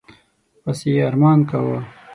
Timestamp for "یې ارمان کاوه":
0.95-1.77